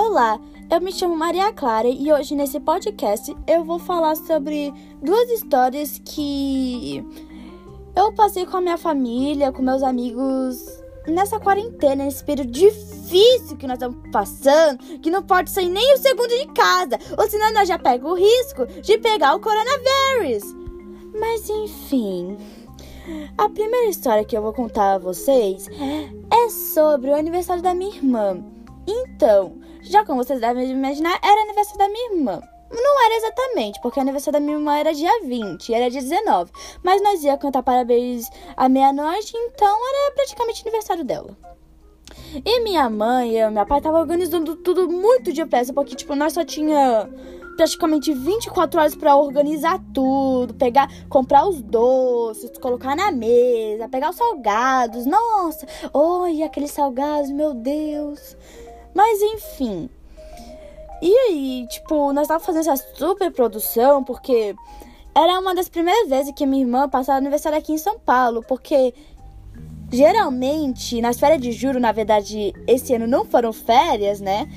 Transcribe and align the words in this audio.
Olá, 0.00 0.40
eu 0.70 0.80
me 0.80 0.92
chamo 0.92 1.16
Maria 1.16 1.52
Clara 1.52 1.88
e 1.88 2.12
hoje 2.12 2.36
nesse 2.36 2.60
podcast 2.60 3.36
eu 3.48 3.64
vou 3.64 3.80
falar 3.80 4.14
sobre 4.14 4.72
duas 5.02 5.28
histórias 5.28 6.00
que 6.04 7.04
eu 7.96 8.12
passei 8.12 8.46
com 8.46 8.58
a 8.58 8.60
minha 8.60 8.78
família, 8.78 9.50
com 9.50 9.60
meus 9.60 9.82
amigos 9.82 10.64
nessa 11.04 11.40
quarentena, 11.40 12.04
nesse 12.04 12.22
período 12.22 12.52
difícil 12.52 13.56
que 13.56 13.66
nós 13.66 13.74
estamos 13.74 13.98
passando, 14.12 14.78
que 15.00 15.10
não 15.10 15.24
pode 15.24 15.50
sair 15.50 15.68
nem 15.68 15.94
um 15.94 15.98
segundo 15.98 16.28
de 16.28 16.46
casa, 16.52 16.96
ou 17.18 17.28
senão 17.28 17.52
nós 17.52 17.66
já 17.66 17.76
pega 17.76 18.06
o 18.06 18.14
risco 18.14 18.66
de 18.80 18.98
pegar 18.98 19.34
o 19.34 19.40
coronavírus. 19.40 20.44
Mas 21.18 21.50
enfim, 21.50 22.36
a 23.36 23.48
primeira 23.48 23.90
história 23.90 24.24
que 24.24 24.36
eu 24.36 24.42
vou 24.42 24.52
contar 24.52 24.94
a 24.94 24.98
vocês 24.98 25.68
é 26.30 26.50
sobre 26.50 27.10
o 27.10 27.16
aniversário 27.16 27.64
da 27.64 27.74
minha 27.74 27.96
irmã. 27.96 28.44
Então, 28.86 29.58
já 29.82 30.04
como 30.04 30.22
vocês 30.22 30.40
devem 30.40 30.70
imaginar, 30.70 31.18
era 31.22 31.42
aniversário 31.42 31.78
da 31.78 31.88
minha 31.88 32.14
irmã. 32.14 32.42
Não 32.70 33.06
era 33.06 33.16
exatamente, 33.16 33.80
porque 33.80 33.98
o 33.98 34.02
aniversário 34.02 34.38
da 34.38 34.44
minha 34.44 34.58
irmã 34.58 34.76
era 34.76 34.92
dia 34.92 35.22
20, 35.24 35.72
era 35.72 35.90
dia 35.90 36.02
19. 36.02 36.50
Mas 36.82 37.02
nós 37.02 37.24
ia 37.24 37.38
cantar 37.38 37.62
parabéns 37.62 38.28
à 38.56 38.68
meia-noite, 38.68 39.32
então 39.36 39.88
era 39.88 40.14
praticamente 40.14 40.62
aniversário 40.62 41.04
dela. 41.04 41.36
E 42.44 42.60
minha 42.60 42.90
mãe 42.90 43.38
e 43.38 43.50
meu 43.50 43.64
pai 43.64 43.78
estavam 43.78 44.00
organizando 44.00 44.54
tudo 44.56 44.88
muito 44.88 45.32
depressa, 45.32 45.72
porque, 45.72 45.96
tipo, 45.96 46.14
nós 46.14 46.34
só 46.34 46.44
tinha 46.44 47.08
praticamente 47.56 48.12
24 48.14 48.80
horas 48.80 48.94
para 48.94 49.16
organizar 49.16 49.80
tudo, 49.92 50.54
pegar, 50.54 50.88
comprar 51.08 51.48
os 51.48 51.60
doces, 51.60 52.56
colocar 52.58 52.94
na 52.94 53.10
mesa, 53.10 53.88
pegar 53.88 54.10
os 54.10 54.16
salgados. 54.16 55.06
Nossa, 55.06 55.66
oi, 55.92 56.42
aqueles 56.42 56.70
salgados, 56.70 57.30
meu 57.30 57.54
Deus. 57.54 58.36
Mas 58.98 59.22
enfim. 59.22 59.88
E 61.00 61.14
aí, 61.16 61.66
tipo, 61.70 62.12
nós 62.12 62.26
tava 62.26 62.42
fazendo 62.42 62.68
essa 62.68 62.84
super 62.96 63.30
produção 63.30 64.02
porque 64.02 64.56
era 65.14 65.38
uma 65.38 65.54
das 65.54 65.68
primeiras 65.68 66.08
vezes 66.08 66.32
que 66.34 66.44
minha 66.44 66.64
irmã 66.64 66.88
passava 66.88 67.16
aniversário 67.16 67.56
aqui 67.56 67.72
em 67.72 67.78
São 67.78 67.96
Paulo, 67.96 68.42
porque 68.48 68.92
geralmente 69.88 71.00
nas 71.00 71.16
férias 71.16 71.40
de 71.40 71.52
julho, 71.52 71.78
na 71.78 71.92
verdade, 71.92 72.52
esse 72.66 72.92
ano 72.92 73.06
não 73.06 73.24
foram 73.24 73.52
férias, 73.52 74.20
né? 74.20 74.50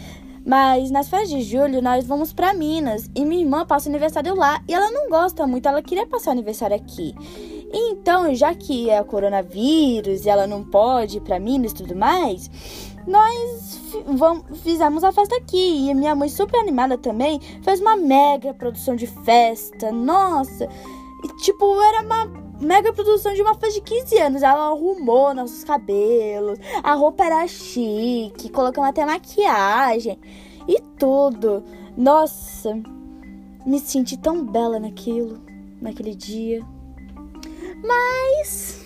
Mas 0.44 0.89
nas 0.89 1.08
férias 1.08 1.30
de 1.30 1.44
julho 1.44 1.80
nós 1.80 2.03
vamos 2.08 2.33
para 2.33 2.52
Minas 2.52 3.11
e 3.16 3.23
minha 3.23 3.44
irmã 3.44 3.64
passa 3.64 3.89
o 3.89 3.92
aniversário 3.92 4.33
lá 4.33 4.59
e 4.67 4.73
ela 4.73 4.89
não 4.89 5.08
gosta 5.08 5.45
muito, 5.45 5.67
ela 5.67 5.83
queria 5.83 6.08
passar 6.08 6.31
o 6.31 6.33
aniversário 6.33 6.76
aqui. 6.76 7.14
Então, 7.72 8.33
já 8.33 8.55
que 8.55 8.89
é 8.89 9.00
o 9.00 9.05
coronavírus 9.05 10.26
e 10.26 10.30
ela 10.30 10.48
não 10.48 10.64
pode 10.64 11.17
ir 11.17 11.22
para 11.22 11.39
Minas 11.39 11.72
e 11.73 11.76
tudo 11.76 11.95
mais, 11.95 12.50
nós 13.08 13.80
fizemos 14.64 15.04
a 15.04 15.12
festa 15.12 15.36
aqui. 15.36 15.90
E 15.90 15.94
minha 15.94 16.16
mãe, 16.16 16.30
super 16.30 16.60
animada 16.60 16.98
também, 16.98 17.40
fez 17.64 17.80
uma 17.80 17.96
mega 17.96 18.54
produção 18.54 18.96
de 18.96 19.08
festa. 19.08 19.92
Nossa! 19.92 20.68
E, 21.24 21.28
tipo, 21.38 21.80
era 21.82 22.04
uma 22.04 22.26
mega 22.60 22.94
produção 22.94 23.34
de 23.34 23.42
uma 23.42 23.56
festa 23.56 23.80
de 23.80 23.82
15 23.82 24.18
anos. 24.20 24.44
Ela 24.44 24.68
arrumou 24.70 25.34
nossos 25.34 25.64
cabelos, 25.64 26.60
a 26.84 26.94
roupa 26.94 27.26
era 27.26 27.48
chique, 27.48 28.50
colocamos 28.50 28.90
até 28.90 29.06
maquiagem 29.06 30.20
e 30.68 30.80
tudo. 30.98 31.64
Nossa, 31.98 32.80
me 33.66 33.80
senti 33.80 34.18
tão 34.18 34.46
bela 34.46 34.80
naquilo, 34.80 35.40
naquele 35.82 36.16
dia. 36.16 36.66
Mas 37.84 38.82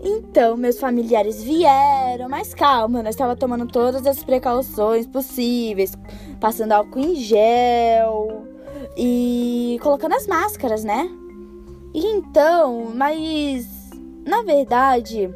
então, 0.00 0.56
meus 0.56 0.78
familiares 0.78 1.42
vieram, 1.42 2.28
mas 2.28 2.54
calma, 2.54 3.02
nós 3.02 3.14
estava 3.14 3.34
tomando 3.34 3.66
todas 3.66 4.06
as 4.06 4.22
precauções 4.22 5.06
possíveis, 5.06 5.92
passando 6.40 6.72
álcool 6.72 7.00
em 7.00 7.16
gel 7.16 8.44
e 8.96 9.78
colocando 9.82 10.14
as 10.14 10.26
máscaras, 10.26 10.84
né? 10.84 11.10
E 11.92 12.06
então, 12.06 12.92
mas 12.94 13.66
na 14.24 14.42
verdade, 14.42 15.30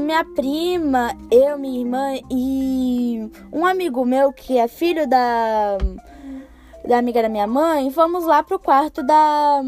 minha 0.00 0.24
prima, 0.24 1.10
eu, 1.30 1.58
minha 1.58 1.80
irmã 1.80 2.14
e 2.30 3.28
um 3.52 3.66
amigo 3.66 4.04
meu 4.04 4.32
que 4.32 4.56
é 4.56 4.68
filho 4.68 5.06
da 5.08 5.76
da 6.86 6.98
amiga 6.98 7.22
da 7.22 7.28
minha 7.28 7.46
mãe, 7.46 7.90
fomos 7.90 8.24
lá 8.24 8.42
pro 8.42 8.58
quarto 8.58 9.02
da 9.02 9.62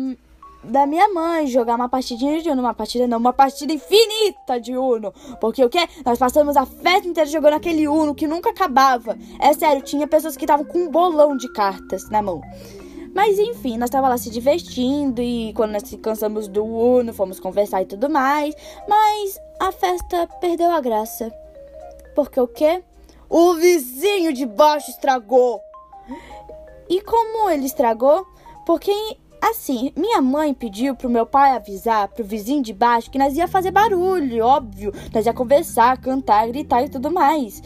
da 0.67 0.87
minha 0.87 1.09
mãe 1.09 1.47
jogar 1.47 1.77
uma 1.77 1.89
partidinha 1.89 2.43
de 2.43 2.51
Uno. 2.51 2.61
Uma 2.61 2.75
partida 2.75 3.07
não, 3.07 3.19
uma 3.19 3.33
partida 3.33 3.73
infinita 3.73 4.61
de 4.61 4.77
Uno. 4.77 5.13
Porque 5.41 5.65
o 5.65 5.69
que? 5.69 5.89
Nós 6.05 6.19
passamos 6.19 6.57
a 6.57 6.67
festa 6.67 7.09
inteira 7.09 7.29
jogando 7.29 7.55
aquele 7.55 7.89
Uno 7.89 8.15
que 8.15 8.27
nunca 8.27 8.51
acabava. 8.51 9.17
É 9.41 9.53
sério, 9.53 9.83
tinha 9.83 10.07
pessoas 10.07 10.37
que 10.37 10.45
estavam 10.45 10.65
com 10.65 10.79
um 10.79 10.91
bolão 10.91 11.37
de 11.37 11.51
cartas 11.53 12.09
na 12.11 12.21
mão. 12.21 12.41
Mas 13.15 13.39
enfim, 13.39 13.79
nós 13.79 13.89
estávamos 13.89 14.11
lá 14.11 14.19
se 14.19 14.31
divertindo 14.31 15.23
e 15.23 15.53
quando 15.55 15.73
nós 15.73 15.83
cansamos 16.03 16.49
do 16.49 16.63
Uno, 16.65 17.15
fomos 17.15 17.41
conversar 17.41 17.83
e 17.83 17.87
tudo 17.87 18.11
mais. 18.11 18.55
Mas 18.87 19.41
a 19.59 19.73
festa 19.73 20.29
perdeu 20.41 20.71
a 20.71 20.81
graça. 20.81 21.33
Porque 22.15 22.39
o 22.39 22.47
quê? 22.47 22.83
O 23.29 23.55
vizinho 23.55 24.33
de 24.33 24.45
baixo 24.45 24.91
estragou. 24.91 25.61
E 26.89 27.01
como 27.01 27.51
ele 27.51 27.67
estragou? 27.67 28.27
Porque 28.65 28.93
Assim, 29.49 29.93
minha 29.97 30.21
mãe 30.21 30.53
pediu 30.53 30.97
pro 30.97 31.09
meu 31.09 31.25
pai 31.25 31.53
avisar 31.53 32.09
pro 32.09 32.25
vizinho 32.25 32.65
de 32.65 32.73
baixo 32.73 33.09
que 33.09 33.19
nós 33.19 33.37
ia 33.37 33.47
fazer 33.47 33.71
barulho, 33.71 34.45
óbvio. 34.45 34.93
Nós 35.15 35.25
ia 35.25 35.33
conversar, 35.33 36.01
cantar, 36.01 36.49
gritar 36.49 36.83
e 36.83 36.89
tudo 36.89 37.13
mais. 37.13 37.63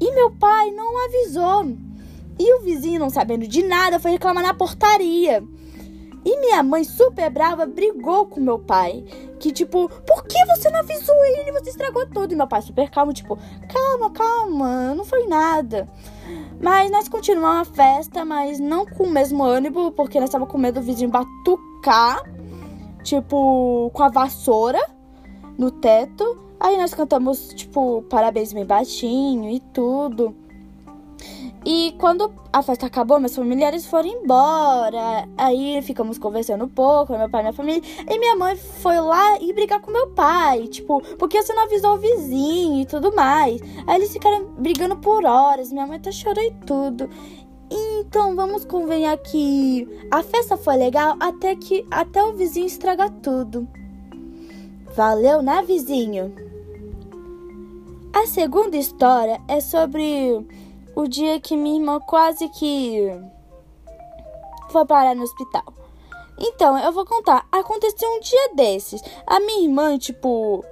E 0.00 0.14
meu 0.14 0.30
pai 0.30 0.70
não 0.70 1.04
avisou. 1.04 1.66
E 2.38 2.54
o 2.54 2.62
vizinho, 2.62 2.98
não 2.98 3.10
sabendo 3.10 3.46
de 3.46 3.62
nada, 3.62 4.00
foi 4.00 4.12
reclamar 4.12 4.42
na 4.42 4.54
portaria. 4.54 5.44
E 6.24 6.40
minha 6.40 6.62
mãe, 6.62 6.82
super 6.82 7.28
brava, 7.28 7.66
brigou 7.66 8.24
com 8.24 8.40
meu 8.40 8.58
pai. 8.58 9.04
Que 9.38 9.52
tipo, 9.52 9.88
por 10.06 10.24
que 10.24 10.44
você 10.46 10.70
não 10.70 10.80
avisou 10.80 11.16
ele? 11.24 11.52
Você 11.52 11.70
estragou 11.70 12.06
tudo. 12.06 12.32
E 12.32 12.36
meu 12.36 12.46
pai, 12.46 12.62
super 12.62 12.90
calmo, 12.90 13.12
tipo, 13.12 13.38
calma, 13.72 14.10
calma, 14.10 14.94
não 14.94 15.04
foi 15.04 15.26
nada. 15.26 15.88
Mas 16.60 16.90
nós 16.90 17.08
continuamos 17.08 17.68
a 17.68 17.72
festa, 17.72 18.24
mas 18.24 18.58
não 18.58 18.84
com 18.84 19.04
o 19.04 19.10
mesmo 19.10 19.44
ânimo, 19.44 19.92
porque 19.92 20.18
nós 20.18 20.28
estávamos 20.28 20.50
com 20.50 20.58
medo 20.58 20.80
do 20.80 20.84
vizinho 20.84 21.10
batucar, 21.10 22.22
tipo, 23.02 23.90
com 23.94 24.02
a 24.02 24.08
vassoura 24.08 24.80
no 25.56 25.70
teto. 25.70 26.38
Aí 26.60 26.76
nós 26.76 26.92
cantamos, 26.92 27.48
tipo, 27.54 28.02
parabéns 28.10 28.52
bem 28.52 28.66
baixinho 28.66 29.48
e 29.48 29.60
tudo. 29.60 30.34
E 31.64 31.94
quando 31.98 32.32
a 32.52 32.62
festa 32.62 32.86
acabou, 32.86 33.18
meus 33.18 33.34
familiares 33.34 33.86
foram 33.86 34.08
embora. 34.08 35.28
Aí 35.36 35.80
ficamos 35.82 36.18
conversando 36.18 36.64
um 36.64 36.68
pouco, 36.68 37.16
meu 37.16 37.28
pai 37.28 37.40
e 37.40 37.44
minha 37.44 37.52
família. 37.52 37.82
E 38.08 38.18
minha 38.18 38.36
mãe 38.36 38.56
foi 38.56 38.98
lá 39.00 39.38
e 39.40 39.52
brigar 39.52 39.80
com 39.80 39.90
meu 39.90 40.08
pai. 40.10 40.68
Tipo, 40.68 41.02
porque 41.16 41.42
você 41.42 41.52
não 41.52 41.64
avisou 41.64 41.94
o 41.94 41.98
vizinho 41.98 42.82
e 42.82 42.86
tudo 42.86 43.14
mais. 43.14 43.60
Aí 43.86 43.96
eles 43.96 44.12
ficaram 44.12 44.46
brigando 44.58 44.96
por 44.96 45.24
horas. 45.24 45.72
Minha 45.72 45.86
mãe 45.86 46.00
tá 46.00 46.12
chorando 46.12 46.46
e 46.46 46.66
tudo. 46.66 47.10
Então 47.70 48.34
vamos 48.34 48.64
convenhar 48.64 49.18
que 49.18 49.86
a 50.10 50.22
festa 50.22 50.56
foi 50.56 50.76
legal 50.76 51.16
até 51.20 51.54
que 51.54 51.84
até 51.90 52.22
o 52.22 52.32
vizinho 52.32 52.66
estragar 52.66 53.10
tudo. 53.10 53.68
Valeu, 54.94 55.42
né, 55.42 55.62
vizinho? 55.66 56.34
A 58.12 58.26
segunda 58.26 58.76
história 58.76 59.38
é 59.46 59.60
sobre 59.60 60.46
o 60.98 61.06
dia 61.06 61.38
que 61.38 61.56
minha 61.56 61.78
irmã 61.78 62.00
quase 62.00 62.48
que 62.48 63.08
foi 64.68 64.84
parar 64.84 65.14
no 65.14 65.22
hospital. 65.22 65.62
Então, 66.36 66.76
eu 66.76 66.90
vou 66.90 67.04
contar. 67.06 67.46
Aconteceu 67.52 68.08
um 68.08 68.20
dia 68.20 68.54
desses. 68.56 69.00
A 69.24 69.38
minha 69.38 69.62
irmã, 69.62 69.96
tipo, 69.96 70.64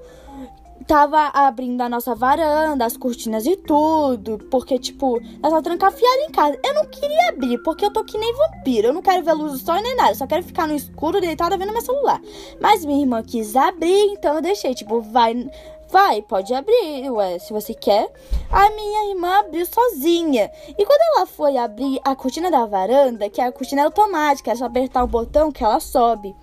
tava 0.85 1.29
abrindo 1.29 1.81
a 1.81 1.89
nossa 1.89 2.13
varanda, 2.13 2.85
as 2.85 2.97
cortinas 2.97 3.47
e 3.47 3.57
tudo, 3.57 4.39
porque, 4.51 4.81
tipo, 4.81 5.21
nós 5.41 5.53
tava 5.53 5.63
trancafiada 5.63 6.23
em 6.29 6.33
casa. 6.33 6.59
Eu 6.65 6.75
não 6.75 6.87
queria 6.87 7.29
abrir, 7.29 7.59
porque 7.63 7.85
eu 7.85 7.93
tô 7.93 8.03
que 8.03 8.19
nem 8.19 8.35
vampiro. 8.35 8.89
Eu 8.89 8.93
não 8.93 9.03
quero 9.03 9.25
ver 9.25 9.33
luz 9.33 9.53
do 9.53 9.59
sol 9.59 9.81
nem 9.81 9.95
nada, 9.95 10.11
eu 10.11 10.17
só 10.17 10.27
quero 10.27 10.43
ficar 10.43 10.67
no 10.67 10.75
escuro, 10.75 11.21
deitada, 11.21 11.57
vendo 11.57 11.73
meu 11.73 11.83
celular. 11.83 12.21
Mas 12.61 12.85
minha 12.85 13.01
irmã 13.01 13.23
quis 13.23 13.55
abrir, 13.55 14.13
então 14.13 14.35
eu 14.35 14.43
deixei, 14.43 14.75
tipo, 14.75 15.01
vai, 15.01 15.49
Vai, 15.89 16.21
pode 16.21 16.53
abrir, 16.53 17.11
ué, 17.11 17.39
se 17.39 17.53
você 17.53 17.73
quer. 17.73 18.13
A 18.51 18.71
minha 18.71 19.11
irmã 19.11 19.39
abriu 19.39 19.65
sozinha. 19.67 20.51
E 20.77 20.85
quando 20.85 21.17
ela 21.17 21.27
foi 21.27 21.57
abrir 21.57 22.01
a 22.05 22.17
cortina 22.17 22.51
da 22.51 22.67
varanda, 22.67 23.31
que 23.31 23.41
é 23.41 23.45
a 23.45 23.53
cortina 23.53 23.85
automática, 23.85 24.51
é 24.51 24.55
só 24.57 24.65
apertar 24.65 25.05
o 25.05 25.09
botão 25.09 25.53
que 25.53 25.63
ela 25.63 25.79
sobe. 25.79 26.35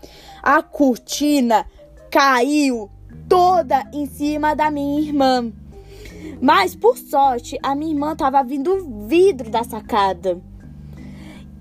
A 0.42 0.64
cortina 0.64 1.66
caiu 2.10 2.90
toda 3.28 3.84
em 3.94 4.06
cima 4.06 4.56
da 4.56 4.72
minha 4.72 5.02
irmã. 5.02 5.52
Mas, 6.42 6.76
por 6.76 6.98
sorte, 6.98 7.58
a 7.62 7.76
minha 7.76 7.92
irmã 7.92 8.16
tava 8.16 8.44
vindo 8.44 9.08
vidro 9.08 9.50
da 9.50 9.64
sacada. 9.64 10.42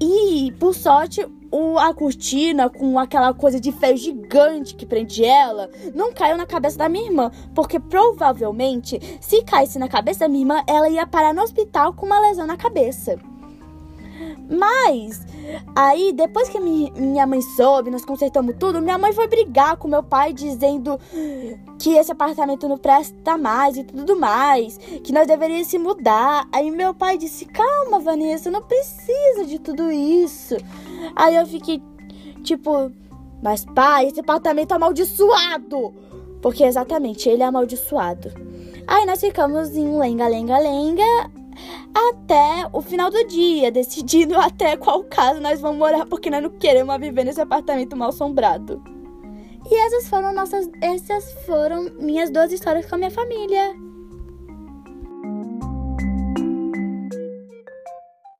E, 0.00 0.52
por 0.58 0.75
sorte, 0.75 1.26
o, 1.52 1.78
a 1.78 1.93
cortina 1.93 2.70
com 2.70 2.99
aquela 2.99 3.32
coisa 3.34 3.60
de 3.60 3.70
ferro 3.70 3.96
gigante 3.96 4.75
que 4.75 4.87
prende 4.87 5.25
ela 5.25 5.70
não 5.94 6.12
caiu 6.12 6.37
na 6.37 6.46
cabeça 6.46 6.78
da 6.78 6.88
minha 6.88 7.04
irmã, 7.04 7.31
porque 7.54 7.78
provavelmente 7.78 8.99
se 9.20 9.43
caísse 9.43 9.78
na 9.78 9.88
cabeça 9.88 10.20
da 10.20 10.28
minha 10.28 10.43
irmã, 10.43 10.64
ela 10.66 10.88
ia 10.88 11.06
parar 11.06 11.34
no 11.34 11.43
hospital 11.43 11.93
com 11.93 12.06
uma 12.06 12.19
lesão 12.19 12.46
na 12.46 12.56
cabeça. 12.56 13.19
Mas 14.49 15.26
aí, 15.75 16.12
depois 16.12 16.49
que 16.49 16.60
minha 16.60 17.26
mãe 17.26 17.40
soube, 17.40 17.90
nós 17.90 18.04
consertamos 18.04 18.54
tudo, 18.58 18.81
minha 18.81 18.99
mãe 18.99 19.12
foi 19.12 19.26
brigar 19.26 19.76
com 19.76 19.88
meu 19.88 20.02
pai 20.02 20.32
dizendo 20.32 20.99
que 21.78 21.94
esse 21.94 22.12
apartamento 22.12 22.69
não 22.69 22.78
presta 22.78 23.37
mais 23.37 23.76
e 23.76 23.84
tudo 23.84 24.19
mais, 24.19 24.76
que 25.02 25.12
nós 25.12 25.26
deveríamos 25.26 25.66
se 25.66 25.78
mudar. 25.78 26.46
Aí 26.52 26.70
meu 26.70 26.94
pai 26.94 27.19
disse: 27.19 27.44
"Calma, 27.46 27.99
Vanessa, 27.99 28.50
não 28.50 28.62
precisa 28.62 29.44
de 29.46 29.58
tudo 29.58 29.90
isso". 29.90 30.56
Aí 31.14 31.37
eu 31.37 31.47
fiquei 31.47 31.82
tipo, 32.43 32.91
mas 33.43 33.64
pai, 33.64 34.06
esse 34.06 34.20
apartamento 34.20 34.73
é 34.73 34.76
amaldiçoado. 34.76 35.94
Porque 36.41 36.64
exatamente, 36.64 37.29
ele 37.29 37.43
é 37.43 37.47
amaldiçoado. 37.47 38.32
Aí 38.87 39.06
nós 39.06 39.20
ficamos 39.20 39.76
em 39.76 39.99
lenga, 39.99 40.26
lenga, 40.26 40.59
lenga 40.59 41.31
até 41.94 42.69
o 42.73 42.81
final 42.81 43.11
do 43.11 43.25
dia, 43.26 43.70
decidindo 43.70 44.37
até 44.41 44.76
qual 44.76 45.05
casa 45.05 45.41
nós 45.41 45.61
vamos 45.61 45.79
morar, 45.79 46.06
porque 46.06 46.31
nós 46.31 46.43
não 46.43 46.50
queremos 46.50 46.97
viver 46.99 47.25
nesse 47.25 47.41
apartamento 47.41 47.97
mal 47.97 48.09
assombrado. 48.09 48.82
E 49.70 49.75
essas 49.87 50.09
foram 50.09 50.35
nossas, 50.35 50.69
essas 50.81 51.32
foram 51.47 51.85
minhas 52.00 52.31
duas 52.31 52.53
histórias 52.53 52.87
com 52.87 52.97
a 52.97 52.99
minha 52.99 53.11
família. 53.11 53.75